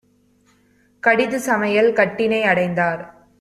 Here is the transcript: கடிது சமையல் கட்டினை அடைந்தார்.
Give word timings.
கடிது 0.99 1.39
சமையல் 1.39 1.93
கட்டினை 1.93 2.41
அடைந்தார். 2.41 3.23